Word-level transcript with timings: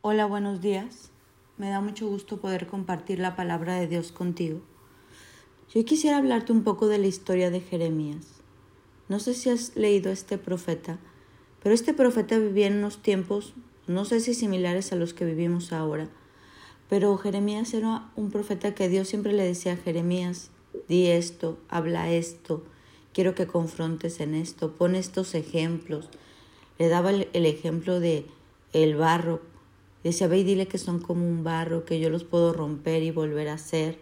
Hola, 0.00 0.26
buenos 0.26 0.60
días. 0.60 1.10
Me 1.56 1.70
da 1.70 1.80
mucho 1.80 2.06
gusto 2.06 2.36
poder 2.36 2.68
compartir 2.68 3.18
la 3.18 3.34
palabra 3.34 3.74
de 3.80 3.88
Dios 3.88 4.12
contigo. 4.12 4.60
Yo 5.74 5.84
quisiera 5.84 6.18
hablarte 6.18 6.52
un 6.52 6.62
poco 6.62 6.86
de 6.86 6.98
la 6.98 7.08
historia 7.08 7.50
de 7.50 7.60
Jeremías. 7.60 8.28
No 9.08 9.18
sé 9.18 9.34
si 9.34 9.50
has 9.50 9.74
leído 9.74 10.12
este 10.12 10.38
profeta, 10.38 11.00
pero 11.60 11.74
este 11.74 11.94
profeta 11.94 12.38
vivía 12.38 12.68
en 12.68 12.78
unos 12.78 13.02
tiempos, 13.02 13.54
no 13.88 14.04
sé 14.04 14.20
si 14.20 14.34
similares 14.34 14.92
a 14.92 14.96
los 14.96 15.14
que 15.14 15.24
vivimos 15.24 15.72
ahora, 15.72 16.08
pero 16.88 17.18
Jeremías 17.18 17.74
era 17.74 18.08
un 18.14 18.30
profeta 18.30 18.76
que 18.76 18.88
Dios 18.88 19.08
siempre 19.08 19.32
le 19.32 19.42
decía 19.42 19.76
Jeremías, 19.76 20.52
di 20.86 21.08
esto, 21.08 21.58
habla 21.68 22.08
esto, 22.08 22.62
quiero 23.12 23.34
que 23.34 23.48
confrontes 23.48 24.20
en 24.20 24.36
esto, 24.36 24.74
pon 24.74 24.94
estos 24.94 25.34
ejemplos. 25.34 26.08
Le 26.78 26.86
daba 26.86 27.10
el 27.10 27.46
ejemplo 27.46 27.98
de 27.98 28.26
el 28.72 28.94
barro 28.94 29.40
Dice, 30.08 30.26
ve 30.26 30.38
y 30.38 30.42
dile 30.42 30.66
que 30.66 30.78
son 30.78 31.00
como 31.00 31.28
un 31.28 31.44
barro, 31.44 31.84
que 31.84 32.00
yo 32.00 32.08
los 32.08 32.24
puedo 32.24 32.54
romper 32.54 33.02
y 33.02 33.10
volver 33.10 33.48
a 33.48 33.54
hacer. 33.54 33.98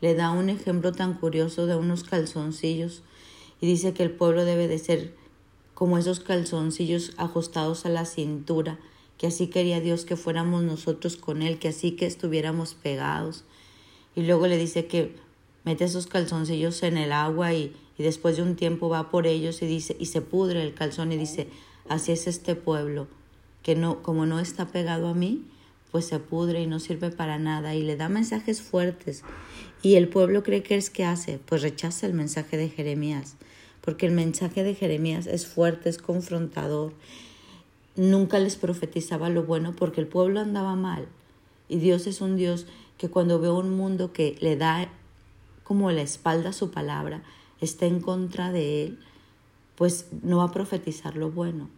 Le 0.00 0.14
da 0.14 0.30
un 0.30 0.48
ejemplo 0.48 0.92
tan 0.92 1.14
curioso 1.14 1.66
de 1.66 1.74
unos 1.74 2.04
calzoncillos 2.04 3.02
y 3.60 3.66
dice 3.66 3.92
que 3.92 4.04
el 4.04 4.12
pueblo 4.12 4.44
debe 4.44 4.68
de 4.68 4.78
ser 4.78 5.12
como 5.74 5.98
esos 5.98 6.20
calzoncillos 6.20 7.14
ajustados 7.16 7.84
a 7.84 7.88
la 7.88 8.04
cintura, 8.04 8.78
que 9.18 9.26
así 9.26 9.48
quería 9.48 9.80
Dios 9.80 10.04
que 10.04 10.14
fuéramos 10.14 10.62
nosotros 10.62 11.16
con 11.16 11.42
Él, 11.42 11.58
que 11.58 11.66
así 11.66 11.96
que 11.96 12.06
estuviéramos 12.06 12.74
pegados. 12.74 13.42
Y 14.14 14.22
luego 14.22 14.46
le 14.46 14.56
dice 14.56 14.86
que 14.86 15.16
mete 15.64 15.82
esos 15.82 16.06
calzoncillos 16.06 16.80
en 16.84 16.96
el 16.96 17.10
agua 17.10 17.54
y, 17.54 17.74
y 17.98 18.04
después 18.04 18.36
de 18.36 18.44
un 18.44 18.54
tiempo 18.54 18.88
va 18.88 19.10
por 19.10 19.26
ellos 19.26 19.62
y 19.62 19.66
dice, 19.66 19.96
y 19.98 20.06
se 20.06 20.20
pudre 20.20 20.62
el 20.62 20.74
calzón 20.74 21.10
y 21.10 21.16
dice, 21.16 21.48
así 21.88 22.12
es 22.12 22.28
este 22.28 22.54
pueblo 22.54 23.08
que 23.62 23.74
no, 23.74 24.02
como 24.02 24.26
no 24.26 24.40
está 24.40 24.68
pegado 24.68 25.08
a 25.08 25.14
mí, 25.14 25.44
pues 25.90 26.06
se 26.06 26.18
pudre 26.18 26.62
y 26.62 26.66
no 26.66 26.78
sirve 26.78 27.10
para 27.10 27.38
nada 27.38 27.74
y 27.74 27.82
le 27.82 27.96
da 27.96 28.08
mensajes 28.08 28.62
fuertes. 28.62 29.22
Y 29.82 29.96
el 29.96 30.08
pueblo 30.08 30.42
cree 30.42 30.62
que 30.62 30.76
es 30.76 30.90
que 30.90 31.04
hace, 31.04 31.38
pues 31.38 31.62
rechaza 31.62 32.06
el 32.06 32.14
mensaje 32.14 32.56
de 32.56 32.68
Jeremías, 32.68 33.36
porque 33.80 34.06
el 34.06 34.12
mensaje 34.12 34.62
de 34.62 34.74
Jeremías 34.74 35.26
es 35.26 35.46
fuerte, 35.46 35.88
es 35.88 35.98
confrontador. 35.98 36.92
Nunca 37.96 38.38
les 38.38 38.56
profetizaba 38.56 39.30
lo 39.30 39.42
bueno 39.44 39.74
porque 39.74 40.00
el 40.00 40.06
pueblo 40.06 40.40
andaba 40.40 40.76
mal. 40.76 41.06
Y 41.68 41.78
Dios 41.78 42.06
es 42.06 42.20
un 42.20 42.36
Dios 42.36 42.66
que 42.98 43.08
cuando 43.08 43.40
ve 43.40 43.50
un 43.50 43.74
mundo 43.76 44.12
que 44.12 44.36
le 44.40 44.56
da 44.56 44.88
como 45.64 45.90
la 45.90 46.02
espalda 46.02 46.50
a 46.50 46.52
su 46.52 46.70
palabra, 46.70 47.22
está 47.60 47.86
en 47.86 48.00
contra 48.00 48.52
de 48.52 48.84
él, 48.84 48.98
pues 49.76 50.06
no 50.22 50.38
va 50.38 50.44
a 50.44 50.52
profetizar 50.52 51.16
lo 51.16 51.30
bueno. 51.30 51.70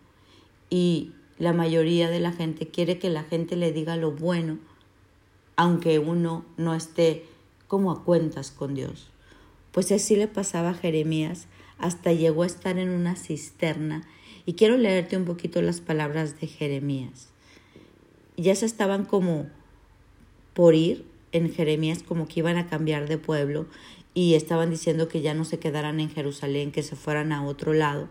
Y 0.71 1.13
la 1.43 1.53
mayoría 1.53 2.09
de 2.09 2.21
la 2.21 2.31
gente 2.31 2.69
quiere 2.69 3.01
que 3.01 3.11
la 3.11 3.25
gente 3.25 3.57
le 3.57 3.73
diga 3.73 3.97
lo 3.97 4.13
bueno, 4.13 4.59
aunque 5.57 5.99
uno 5.99 6.45
no 6.57 6.73
esté 6.73 7.25
como 7.67 7.91
a 7.91 8.05
cuentas 8.05 8.53
con 8.53 8.75
Dios. 8.75 9.09
Pues 9.73 9.91
así 9.91 10.15
le 10.15 10.29
pasaba 10.29 10.71
a 10.71 10.75
Jeremías, 10.75 11.49
hasta 11.79 12.13
llegó 12.13 12.45
a 12.45 12.47
estar 12.47 12.79
en 12.79 12.91
una 12.91 13.17
cisterna. 13.17 14.07
Y 14.47 14.53
quiero 14.53 14.77
leerte 14.77 15.17
un 15.17 15.25
poquito 15.25 15.61
las 15.63 15.81
palabras 15.81 16.41
de 16.41 16.47
Jeremías. 16.47 17.31
Ya 18.37 18.55
se 18.55 18.67
estaban 18.67 19.05
como 19.05 19.49
por 20.55 20.77
ir 20.77 21.05
en 21.33 21.53
Jeremías, 21.53 22.05
como 22.05 22.29
que 22.29 22.39
iban 22.39 22.57
a 22.57 22.69
cambiar 22.69 23.09
de 23.09 23.19
pueblo 23.19 23.67
y 24.15 24.35
estaban 24.35 24.71
diciendo 24.71 25.09
que 25.09 25.23
ya 25.23 25.35
no 25.35 25.45
se 25.45 25.59
quedaran 25.59 25.99
en 25.99 26.09
Jerusalén, 26.09 26.71
que 26.71 26.85
se 26.85 26.95
fueran 26.95 27.33
a 27.33 27.45
otro 27.45 27.73
lado. 27.73 28.07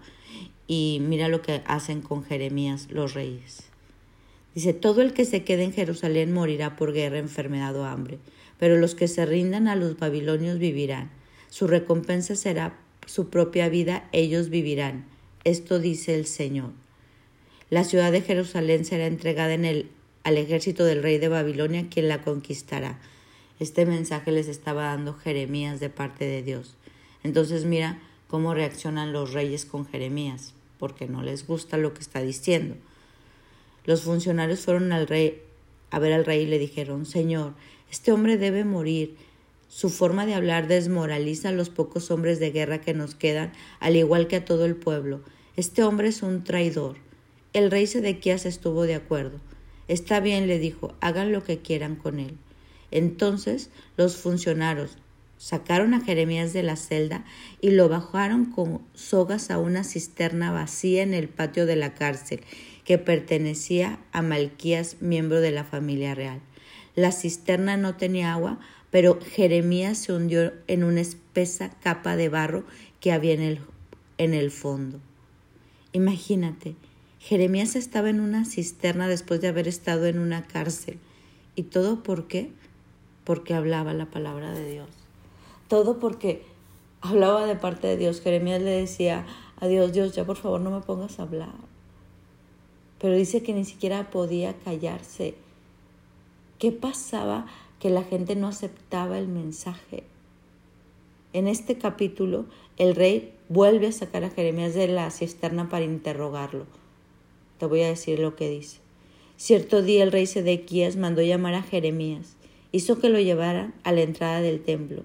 Y 0.68 1.00
mira 1.02 1.28
lo 1.28 1.42
que 1.42 1.62
hacen 1.66 2.02
con 2.02 2.24
Jeremías 2.24 2.88
los 2.90 3.14
reyes. 3.14 3.64
Dice, 4.56 4.74
todo 4.74 5.02
el 5.02 5.14
que 5.14 5.26
se 5.26 5.44
quede 5.44 5.64
en 5.64 5.74
Jerusalén 5.74 6.34
morirá 6.34 6.76
por 6.76 6.94
guerra, 6.94 7.18
enfermedad 7.18 7.76
o 7.76 7.86
hambre, 7.86 8.20
pero 8.60 8.78
los 8.78 8.96
que 8.96 9.08
se 9.08 9.26
rindan 9.26 9.68
a 9.68 9.76
los 9.76 9.98
babilonios 9.98 10.60
vivirán. 10.60 11.10
Su 11.50 11.68
recompensa 11.68 12.36
será 12.36 12.78
su 13.06 13.30
propia 13.30 13.70
vida, 13.70 14.08
ellos 14.12 14.50
vivirán. 14.50 15.06
Esto 15.44 15.80
dice 15.80 16.16
el 16.16 16.26
Señor. 16.26 16.72
La 17.70 17.84
ciudad 17.84 18.12
de 18.12 18.22
Jerusalén 18.22 18.84
será 18.86 19.08
entregada 19.08 19.54
en 19.54 19.66
el, 19.66 19.90
al 20.24 20.38
ejército 20.38 20.84
del 20.84 21.02
rey 21.02 21.18
de 21.18 21.30
Babilonia, 21.30 21.88
quien 21.90 22.10
la 22.10 22.22
conquistará. 22.22 23.00
Este 23.60 23.86
mensaje 23.86 24.32
les 24.32 24.48
estaba 24.48 24.84
dando 24.84 25.14
Jeremías 25.14 25.80
de 25.80 25.90
parte 25.90 26.26
de 26.26 26.44
Dios. 26.44 26.76
Entonces 27.24 27.66
mira 27.66 28.00
cómo 28.32 28.54
reaccionan 28.54 29.12
los 29.12 29.34
reyes 29.34 29.66
con 29.66 29.86
Jeremías 29.86 30.54
porque 30.80 31.06
no 31.06 31.22
les 31.22 31.46
gusta 31.46 31.78
lo 31.78 31.94
que 31.94 32.00
está 32.00 32.22
diciendo. 32.22 32.76
Los 33.86 34.02
funcionarios 34.02 34.62
fueron 34.62 34.94
al 34.94 35.06
rey 35.06 35.42
a 35.92 36.00
ver 36.00 36.14
al 36.14 36.26
rey 36.26 36.44
y 36.44 36.48
le 36.48 36.58
dijeron, 36.58 37.06
Señor, 37.06 37.54
este 37.92 38.14
hombre 38.14 38.38
debe 38.38 38.64
morir. 38.64 39.16
Su 39.68 39.90
forma 39.90 40.26
de 40.26 40.34
hablar 40.34 40.68
desmoraliza 40.68 41.50
a 41.50 41.52
los 41.52 41.70
pocos 41.70 42.10
hombres 42.10 42.40
de 42.40 42.52
guerra 42.52 42.80
que 42.80 42.94
nos 42.94 43.16
quedan, 43.16 43.52
al 43.80 43.98
igual 43.98 44.28
que 44.28 44.38
a 44.38 44.46
todo 44.46 44.66
el 44.66 44.76
pueblo. 44.76 45.22
Este 45.58 45.84
hombre 45.84 46.08
es 46.08 46.24
un 46.24 46.44
traidor. 46.44 46.96
El 47.54 47.70
rey 47.70 47.86
Sedequías 47.86 48.46
estuvo 48.46 48.84
de 48.84 48.96
acuerdo. 48.96 49.40
Está 49.88 50.22
bien, 50.22 50.48
le 50.48 50.58
dijo, 50.58 50.96
hagan 51.02 51.32
lo 51.32 51.44
que 51.44 51.60
quieran 51.60 51.96
con 51.98 52.20
él. 52.20 52.38
Entonces 52.92 53.70
los 53.98 54.16
funcionarios, 54.16 54.98
Sacaron 55.42 55.96
a 55.96 56.02
Jeremías 56.02 56.54
de 56.54 56.62
la 56.62 56.76
celda 56.76 57.26
y 57.62 57.72
lo 57.72 57.90
bajaron 57.90 58.46
con 58.46 58.80
sogas 58.94 59.50
a 59.50 59.58
una 59.58 59.84
cisterna 59.84 60.52
vacía 60.52 61.02
en 61.02 61.16
el 61.16 61.30
patio 61.30 61.66
de 61.66 61.76
la 61.76 61.96
cárcel, 61.96 62.42
que 62.86 63.00
pertenecía 63.00 63.98
a 64.12 64.22
Malquías, 64.22 64.98
miembro 65.02 65.42
de 65.42 65.50
la 65.50 65.64
familia 65.64 66.14
real. 66.14 66.42
La 66.96 67.12
cisterna 67.12 67.76
no 67.76 67.96
tenía 67.96 68.34
agua, 68.34 68.60
pero 68.92 69.18
Jeremías 69.20 69.98
se 69.98 70.14
hundió 70.14 70.54
en 70.68 70.84
una 70.84 71.02
espesa 71.02 71.72
capa 71.82 72.16
de 72.16 72.30
barro 72.30 72.64
que 73.00 73.12
había 73.12 73.34
en 73.34 73.42
el, 73.42 73.62
en 74.20 74.36
el 74.36 74.52
fondo. 74.52 75.00
Imagínate, 75.92 76.76
Jeremías 77.18 77.76
estaba 77.76 78.12
en 78.12 78.20
una 78.20 78.46
cisterna 78.46 79.08
después 79.08 79.42
de 79.42 79.48
haber 79.48 79.68
estado 79.68 80.06
en 80.06 80.20
una 80.20 80.44
cárcel. 80.44 81.00
¿Y 81.56 81.64
todo 81.64 82.04
por 82.04 82.28
qué? 82.28 82.52
Porque 83.24 83.56
hablaba 83.56 83.96
la 83.96 84.06
palabra 84.06 84.52
de 84.52 84.72
Dios. 84.72 85.01
Todo 85.72 86.00
porque 86.00 86.42
hablaba 87.00 87.46
de 87.46 87.56
parte 87.56 87.88
de 87.88 87.96
Dios. 87.96 88.20
Jeremías 88.20 88.62
le 88.62 88.72
decía 88.72 89.26
a 89.58 89.68
Dios, 89.70 89.94
Dios, 89.94 90.14
ya 90.14 90.26
por 90.26 90.36
favor 90.36 90.60
no 90.60 90.70
me 90.70 90.82
pongas 90.82 91.18
a 91.18 91.24
hablar. 91.24 91.54
Pero 93.00 93.16
dice 93.16 93.42
que 93.42 93.54
ni 93.54 93.64
siquiera 93.64 94.10
podía 94.12 94.54
callarse. 94.54 95.34
¿Qué 96.60 96.74
pasaba? 96.74 97.46
Que 97.80 97.90
la 97.90 98.04
gente 98.04 98.36
no 98.36 98.50
aceptaba 98.50 99.18
el 99.18 99.30
mensaje. 99.30 100.04
En 101.32 101.48
este 101.48 101.78
capítulo, 101.78 102.48
el 102.76 102.94
rey 102.94 103.32
vuelve 103.48 103.88
a 103.88 103.94
sacar 103.94 104.26
a 104.26 104.30
Jeremías 104.30 104.74
de 104.74 104.90
la 104.90 105.10
cisterna 105.10 105.70
para 105.70 105.86
interrogarlo. 105.86 106.66
Te 107.60 107.66
voy 107.66 107.84
a 107.84 107.88
decir 107.88 108.20
lo 108.20 108.36
que 108.36 108.50
dice. 108.50 108.82
Cierto 109.38 109.82
día 109.82 110.04
el 110.04 110.12
rey 110.12 110.26
Sedequías 110.26 110.98
mandó 110.98 111.22
llamar 111.22 111.54
a 111.54 111.64
Jeremías. 111.64 112.36
Hizo 112.74 113.00
que 113.00 113.08
lo 113.08 113.22
llevaran 113.22 113.74
a 113.86 113.94
la 113.94 114.02
entrada 114.02 114.42
del 114.42 114.62
templo 114.62 115.04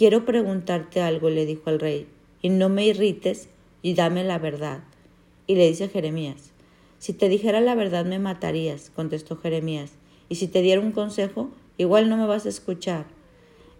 Quiero 0.00 0.24
preguntarte 0.24 1.02
algo, 1.02 1.28
le 1.28 1.44
dijo 1.44 1.68
al 1.68 1.78
rey, 1.78 2.06
y 2.40 2.48
no 2.48 2.70
me 2.70 2.86
irrites 2.86 3.50
y 3.82 3.92
dame 3.92 4.24
la 4.24 4.38
verdad. 4.38 4.82
Y 5.46 5.56
le 5.56 5.68
dice 5.68 5.90
Jeremías, 5.90 6.52
si 6.98 7.12
te 7.12 7.28
dijera 7.28 7.60
la 7.60 7.74
verdad 7.74 8.06
me 8.06 8.18
matarías, 8.18 8.90
contestó 8.96 9.36
Jeremías, 9.36 9.92
y 10.30 10.36
si 10.36 10.48
te 10.48 10.62
diera 10.62 10.80
un 10.80 10.92
consejo, 10.92 11.50
igual 11.76 12.08
no 12.08 12.16
me 12.16 12.26
vas 12.26 12.46
a 12.46 12.48
escuchar. 12.48 13.08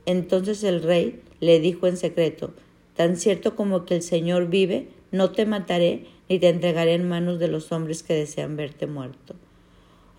Entonces 0.04 0.62
el 0.62 0.82
rey 0.82 1.22
le 1.41 1.58
dijo 1.58 1.86
en 1.86 1.97
secreto, 1.97 2.52
tan 2.97 3.16
cierto 3.16 3.56
como 3.56 3.87
que 3.87 3.94
el 3.94 4.02
Señor 4.02 4.48
vive, 4.48 4.88
no 5.12 5.31
te 5.31 5.47
mataré 5.47 6.04
ni 6.28 6.38
te 6.38 6.50
entregaré 6.50 6.92
en 6.92 7.08
manos 7.08 7.38
de 7.38 7.48
los 7.48 7.72
hombres 7.72 8.02
que 8.02 8.12
desean 8.12 8.58
verte 8.58 8.87
muerto. 8.87 9.37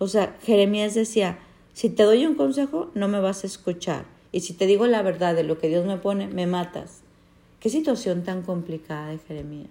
O 0.00 0.08
sea, 0.08 0.36
Jeremías 0.42 0.94
decía, 0.94 1.38
si 1.74 1.90
te 1.90 2.02
doy 2.02 2.26
un 2.26 2.34
consejo, 2.34 2.90
no 2.94 3.06
me 3.06 3.20
vas 3.20 3.44
a 3.44 3.46
escuchar. 3.46 4.11
Y 4.32 4.40
si 4.40 4.54
te 4.54 4.66
digo 4.66 4.86
la 4.86 5.02
verdad 5.02 5.36
de 5.36 5.44
lo 5.44 5.58
que 5.58 5.68
Dios 5.68 5.86
me 5.86 5.98
pone, 5.98 6.26
me 6.26 6.46
matas. 6.46 7.02
Qué 7.60 7.68
situación 7.68 8.24
tan 8.24 8.42
complicada 8.42 9.10
de 9.10 9.18
Jeremías. 9.18 9.68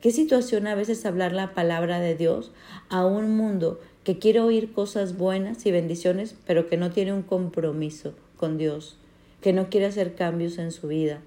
Qué 0.00 0.10
situación 0.10 0.66
a 0.66 0.74
veces 0.74 1.06
hablar 1.06 1.32
la 1.32 1.54
palabra 1.54 2.00
de 2.00 2.16
Dios 2.16 2.50
a 2.88 3.06
un 3.06 3.36
mundo 3.36 3.78
que 4.02 4.18
quiere 4.18 4.40
oír 4.40 4.72
cosas 4.72 5.16
buenas 5.16 5.64
y 5.64 5.70
bendiciones, 5.70 6.34
pero 6.44 6.68
que 6.68 6.76
no 6.76 6.90
tiene 6.90 7.12
un 7.12 7.22
compromiso 7.22 8.14
con 8.36 8.58
Dios, 8.58 8.96
que 9.40 9.52
no 9.52 9.68
quiere 9.68 9.86
hacer 9.86 10.16
cambios 10.16 10.58
en 10.58 10.72
su 10.72 10.88
vida, 10.88 11.20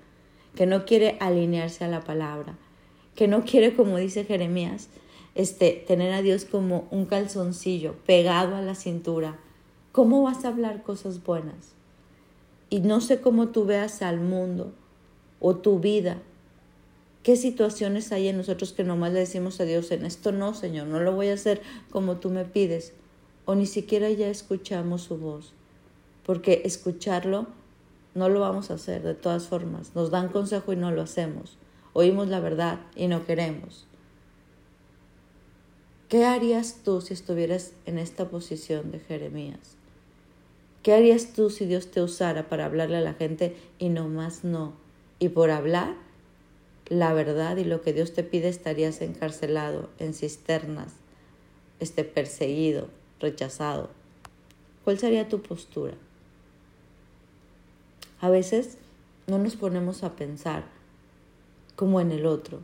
que 0.56 0.66
no 0.66 0.84
quiere 0.84 1.16
alinearse 1.22 1.86
a 1.86 1.88
la 1.88 2.02
palabra, 2.02 2.58
que 3.16 3.30
no 3.30 3.46
quiere, 3.46 3.76
como 3.76 3.98
dice 3.98 4.26
Jeremías, 4.26 4.90
este, 5.36 5.84
tener 5.88 6.12
a 6.12 6.22
Dios 6.22 6.44
como 6.44 6.88
un 6.92 7.06
calzoncillo 7.06 7.96
pegado 8.06 8.56
a 8.56 8.62
la 8.62 8.76
cintura. 8.76 9.38
¿Cómo 9.92 10.24
vas 10.24 10.44
a 10.44 10.50
hablar 10.50 10.84
cosas 10.84 11.24
buenas? 11.24 11.75
Y 12.70 12.82
no 12.82 13.02
sé 13.02 13.22
cómo 13.22 13.50
tú 13.50 13.66
veas 13.66 14.02
al 14.02 14.20
mundo 14.20 14.74
o 15.40 15.56
tu 15.56 15.80
vida. 15.80 16.22
¿Qué 17.24 17.36
situaciones 17.36 18.12
hay 18.12 18.28
en 18.28 18.38
nosotros 18.38 18.74
que 18.74 18.84
nomás 18.84 19.14
le 19.14 19.20
decimos 19.20 19.60
a 19.60 19.66
Dios 19.66 19.92
en 19.92 20.06
esto 20.06 20.32
no, 20.32 20.54
Señor, 20.54 20.88
no 20.88 21.00
lo 21.00 21.14
voy 21.14 21.30
a 21.30 21.34
hacer 21.34 21.62
como 21.90 22.18
tú 22.18 22.30
me 22.30 22.46
pides? 22.46 22.94
o 23.46 23.56
ni 23.56 23.68
siquiera 23.68 24.10
ya 24.10 24.28
escuchamos 24.28 25.04
su 25.04 25.18
voz, 25.18 25.54
porque 26.26 26.64
escucharlo 26.66 27.48
no 28.16 28.30
lo 28.30 28.40
vamos 28.40 28.72
a 28.72 28.76
hacer 28.76 29.04
de 29.04 29.14
todas 29.14 29.48
formas. 29.48 29.92
Nos 29.94 30.10
dan 30.10 30.30
consejo 30.30 30.74
y 30.74 30.76
no 30.76 30.92
lo 30.92 31.02
hacemos. 31.02 31.58
Oímos 31.94 32.28
la 32.28 32.40
verdad 32.40 32.80
y 32.96 33.08
no 33.08 33.26
queremos. 33.26 33.86
¿Qué 36.10 36.26
harías 36.26 36.82
tú 36.84 37.02
si 37.02 37.14
estuvieras 37.14 37.74
en 37.86 38.00
esta 38.00 38.30
posición 38.30 38.92
de 38.92 39.00
Jeremías? 39.00 39.76
¿Qué 40.86 40.94
harías 40.94 41.34
tú 41.34 41.50
si 41.50 41.66
Dios 41.66 41.90
te 41.90 42.00
usara 42.00 42.48
para 42.48 42.66
hablarle 42.66 42.98
a 42.98 43.02
la 43.02 43.16
gente 43.16 43.56
y 43.80 43.90
no 43.90 44.08
más 44.08 44.44
no? 44.44 44.74
Y 45.18 45.30
por 45.30 45.50
hablar 45.50 45.96
la 46.90 47.12
verdad 47.12 47.58
y 47.58 47.64
lo 47.64 47.82
que 47.82 47.92
Dios 47.92 48.14
te 48.14 48.22
pide 48.22 48.50
estarías 48.50 49.02
encarcelado 49.02 49.90
en 49.98 50.14
cisternas, 50.14 50.94
este 51.80 52.04
perseguido, 52.04 52.88
rechazado. 53.20 53.90
¿Cuál 54.84 55.00
sería 55.00 55.28
tu 55.28 55.42
postura? 55.42 55.96
A 58.22 58.30
veces 58.30 58.78
no 59.26 59.40
nos 59.40 59.56
ponemos 59.56 60.04
a 60.04 60.16
pensar 60.16 60.66
como 61.76 62.00
en 62.00 62.12
el 62.12 62.28
otro. 62.28 62.60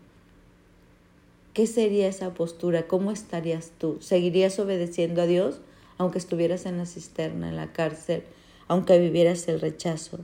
¿Qué 1.55 1.65
sería 1.65 2.07
esa 2.07 2.35
postura? 2.35 2.87
¿Cómo 2.87 3.11
estarías 3.11 3.71
tú? 3.79 3.97
¿Seguirías 3.99 4.59
obedeciendo 4.59 5.23
a 5.23 5.25
Dios 5.25 5.59
aunque 5.97 6.17
estuvieras 6.17 6.65
en 6.65 6.77
la 6.77 6.85
cisterna, 6.85 7.49
en 7.49 7.55
la 7.55 7.73
cárcel, 7.73 8.23
aunque 8.67 8.97
vivieras 8.99 9.47
el 9.47 9.59
rechazo? 9.59 10.19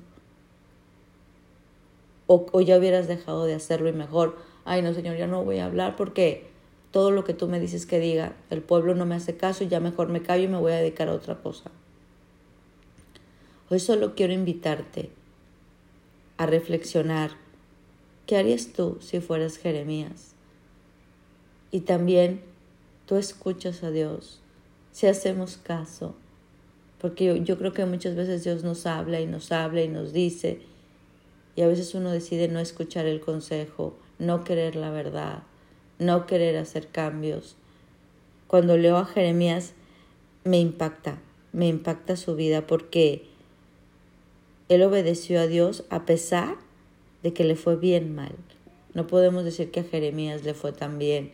O, 2.28 2.62
ya 2.62 2.78
hubieras 2.78 3.08
dejado 3.08 3.46
de 3.46 3.54
hacerlo 3.54 3.88
y 3.88 3.94
mejor, 3.94 4.38
ay 4.66 4.82
no 4.82 4.94
Señor, 4.94 5.16
ya 5.16 5.28
no 5.28 5.46
voy 5.46 5.60
a 5.60 5.66
hablar 5.66 5.96
porque 5.96 6.48
todo 6.92 7.12
lo 7.12 7.24
que 7.24 7.34
tú 7.34 7.48
me 7.48 7.60
dices 7.60 7.86
que 7.86 8.00
diga, 8.00 8.36
el 8.50 8.62
pueblo 8.62 8.96
no 8.96 9.06
me 9.06 9.16
hace 9.16 9.38
caso 9.38 9.64
y 9.64 9.68
ya 9.68 9.80
mejor 9.80 10.10
me 10.10 10.22
callo 10.22 10.44
y 10.44 10.48
me 10.48 10.58
voy 10.58 10.74
a 10.74 10.78
dedicar 10.78 11.10
a 11.10 11.14
otra 11.14 11.42
cosa. 11.42 11.72
Hoy 13.70 13.80
solo 13.80 14.16
quiero 14.16 14.34
invitarte 14.34 15.10
a 16.38 16.46
reflexionar. 16.46 17.32
¿Qué 18.26 18.38
harías 18.38 18.68
tú 18.68 18.98
si 19.02 19.20
fueras 19.20 19.58
Jeremías? 19.58 20.34
Y 21.72 21.82
también 21.82 22.42
tú 23.06 23.16
escuchas 23.16 23.84
a 23.84 23.92
Dios, 23.92 24.42
si 24.98 25.06
hacemos 25.06 25.58
caso, 25.58 26.16
porque 27.00 27.44
yo, 27.44 27.60
creo 27.60 27.72
que 27.72 27.86
muchas 27.86 28.16
veces 28.16 28.44
Dios 28.44 28.64
nos 28.64 28.88
habla 28.88 29.22
y 29.22 29.28
nos 29.28 29.52
habla 29.52 29.84
y 29.84 29.88
nos 29.88 30.12
dice, 30.12 30.60
y 31.56 31.62
a 31.62 31.68
veces 31.68 31.94
uno 31.94 32.10
decide 32.10 32.48
no 32.48 32.60
escuchar 32.60 33.06
el 33.06 33.20
consejo, 33.20 33.96
no 34.18 34.44
querer 34.44 34.76
la 34.76 34.90
verdad, 34.90 35.44
no 36.00 36.26
querer 36.26 36.58
hacer 36.58 36.88
cambios. 36.88 37.58
Cuando 38.48 38.76
leo 38.76 38.98
a 38.98 39.06
Jeremías 39.06 39.74
me 40.44 40.60
impacta, 40.60 41.20
me 41.54 41.68
impacta 41.68 42.16
su 42.16 42.36
vida 42.36 42.66
porque 42.66 43.28
él 44.68 44.82
obedeció 44.82 45.40
a 45.42 45.46
Dios 45.46 45.84
a 45.92 46.08
pesar 46.08 46.56
de 47.22 47.34
que 47.34 47.44
le 47.44 47.56
fue 47.56 47.76
bien 47.76 48.16
mal. 48.16 48.34
No 48.96 49.06
podemos 49.06 49.44
decir 49.44 49.70
que 49.70 49.82
a 49.82 49.84
Jeremías 49.84 50.44
le 50.44 50.56
fue 50.56 50.72
tan 50.72 50.98
bien 50.98 51.34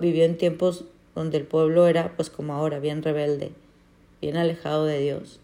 vivió 0.00 0.24
en 0.24 0.36
tiempos 0.36 0.84
donde 1.14 1.38
el 1.38 1.44
pueblo 1.44 1.86
era, 1.86 2.16
pues 2.16 2.30
como 2.30 2.54
ahora, 2.54 2.78
bien 2.78 3.02
rebelde, 3.02 3.52
bien 4.20 4.36
alejado 4.36 4.84
de 4.84 5.00
Dios. 5.00 5.40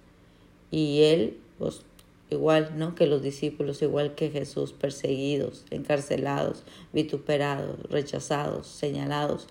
Y 0.70 1.02
él, 1.02 1.38
pues 1.58 1.82
igual, 2.30 2.72
¿no? 2.76 2.94
Que 2.94 3.06
los 3.06 3.22
discípulos, 3.22 3.82
igual 3.82 4.14
que 4.14 4.30
Jesús, 4.30 4.72
perseguidos, 4.72 5.64
encarcelados, 5.70 6.62
vituperados, 6.92 7.80
rechazados, 7.90 8.66
señalados. 8.66 9.46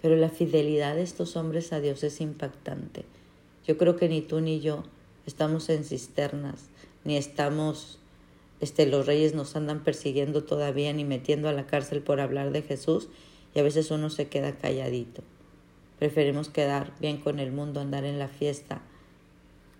Pero 0.00 0.16
la 0.16 0.30
fidelidad 0.30 0.94
de 0.94 1.02
estos 1.02 1.36
hombres 1.36 1.72
a 1.72 1.80
Dios 1.80 2.02
es 2.04 2.20
impactante. 2.20 3.04
Yo 3.66 3.76
creo 3.76 3.96
que 3.96 4.08
ni 4.08 4.22
tú 4.22 4.40
ni 4.40 4.60
yo 4.60 4.84
estamos 5.26 5.68
en 5.68 5.84
cisternas, 5.84 6.70
ni 7.04 7.16
estamos, 7.16 7.98
este, 8.60 8.86
los 8.86 9.06
reyes 9.06 9.34
nos 9.34 9.56
andan 9.56 9.84
persiguiendo 9.84 10.44
todavía, 10.44 10.92
ni 10.92 11.04
metiendo 11.04 11.48
a 11.48 11.52
la 11.52 11.66
cárcel 11.66 12.00
por 12.00 12.20
hablar 12.20 12.50
de 12.52 12.62
Jesús, 12.62 13.08
y 13.54 13.58
a 13.58 13.62
veces 13.62 13.90
uno 13.90 14.08
se 14.08 14.28
queda 14.28 14.52
calladito. 14.52 15.22
Preferimos 15.98 16.48
quedar 16.48 16.92
bien 17.00 17.18
con 17.18 17.40
el 17.40 17.50
mundo, 17.50 17.80
andar 17.80 18.04
en 18.04 18.18
la 18.18 18.28
fiesta, 18.28 18.82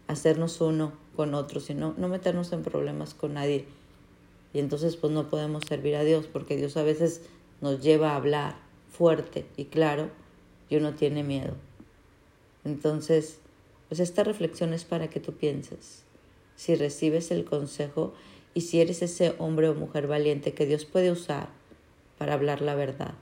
hacernos 0.09 0.61
uno 0.61 0.93
con 1.15 1.35
otro, 1.35 1.61
sino 1.61 1.95
no 1.97 2.09
meternos 2.09 2.53
en 2.53 2.63
problemas 2.63 3.15
con 3.15 3.35
nadie. 3.35 3.67
Y 4.53 4.59
entonces 4.59 4.97
pues 4.97 5.13
no 5.13 5.29
podemos 5.29 5.65
servir 5.65 5.95
a 5.95 6.03
Dios 6.03 6.27
porque 6.27 6.57
Dios 6.57 6.77
a 6.77 6.83
veces 6.83 7.23
nos 7.61 7.83
lleva 7.83 8.13
a 8.13 8.17
hablar 8.17 8.57
fuerte 8.91 9.47
y 9.57 9.67
claro 9.67 10.11
y 10.69 10.77
uno 10.77 10.95
tiene 10.95 11.23
miedo. 11.23 11.55
Entonces, 12.65 13.39
pues 13.89 14.01
esta 14.01 14.25
reflexión 14.25 14.75
es 14.75 14.85
para 14.85 15.09
que 15.09 15.21
tú 15.21 15.35
pienses 15.35 16.03
si 16.57 16.75
recibes 16.75 17.31
el 17.31 17.45
consejo 17.45 18.13
y 18.53 18.63
si 18.63 18.81
eres 18.81 19.03
ese 19.03 19.37
hombre 19.39 19.69
o 19.69 19.75
mujer 19.75 20.09
valiente 20.09 20.53
que 20.53 20.67
Dios 20.67 20.85
puede 20.85 21.13
usar 21.13 21.49
para 22.19 22.35
hablar 22.35 22.61
la 22.61 22.75
verdad 22.75 23.15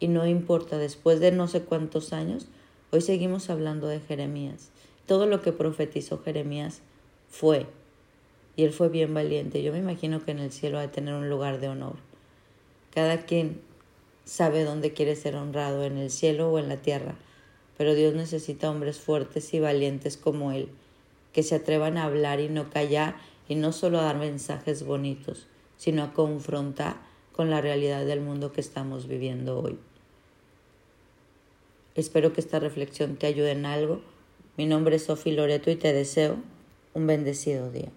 y 0.00 0.08
no 0.08 0.26
importa, 0.26 0.78
después 0.78 1.20
de 1.20 1.30
no 1.30 1.46
sé 1.46 1.60
cuántos 1.60 2.14
años, 2.14 2.48
hoy 2.90 3.02
seguimos 3.02 3.50
hablando 3.50 3.86
de 3.86 4.00
Jeremías. 4.00 4.70
Todo 5.06 5.26
lo 5.26 5.42
que 5.42 5.52
profetizó 5.52 6.22
Jeremías 6.22 6.80
fue, 7.28 7.66
y 8.56 8.64
él 8.64 8.72
fue 8.72 8.88
bien 8.88 9.12
valiente. 9.12 9.62
Yo 9.62 9.72
me 9.72 9.78
imagino 9.78 10.24
que 10.24 10.30
en 10.30 10.38
el 10.38 10.52
cielo 10.52 10.78
ha 10.78 10.82
de 10.82 10.88
tener 10.88 11.14
un 11.14 11.28
lugar 11.28 11.60
de 11.60 11.68
honor. 11.68 11.96
Cada 12.92 13.26
quien 13.26 13.60
sabe 14.24 14.64
dónde 14.64 14.92
quiere 14.92 15.16
ser 15.16 15.36
honrado, 15.36 15.84
en 15.84 15.98
el 15.98 16.10
cielo 16.10 16.50
o 16.50 16.58
en 16.58 16.68
la 16.68 16.78
tierra, 16.78 17.14
pero 17.76 17.94
Dios 17.94 18.14
necesita 18.14 18.70
hombres 18.70 18.98
fuertes 18.98 19.52
y 19.52 19.60
valientes 19.60 20.16
como 20.16 20.52
él, 20.52 20.68
que 21.32 21.42
se 21.42 21.56
atrevan 21.56 21.98
a 21.98 22.04
hablar 22.04 22.40
y 22.40 22.48
no 22.48 22.70
callar 22.70 23.16
y 23.48 23.54
no 23.54 23.72
solo 23.72 24.00
a 24.00 24.04
dar 24.04 24.16
mensajes 24.16 24.84
bonitos, 24.84 25.46
sino 25.76 26.02
a 26.02 26.12
confrontar 26.14 26.96
con 27.32 27.50
la 27.50 27.60
realidad 27.60 28.06
del 28.06 28.20
mundo 28.20 28.52
que 28.52 28.60
estamos 28.60 29.06
viviendo 29.06 29.60
hoy. 29.60 29.78
Espero 31.94 32.32
que 32.32 32.40
esta 32.40 32.60
reflexión 32.60 33.16
te 33.16 33.26
ayude 33.26 33.50
en 33.52 33.66
algo. 33.66 34.00
Mi 34.56 34.66
nombre 34.66 34.96
es 34.96 35.04
Sofi 35.04 35.32
Loreto 35.32 35.70
y 35.70 35.76
te 35.76 35.92
deseo 35.92 36.36
un 36.94 37.06
bendecido 37.06 37.70
día. 37.70 37.90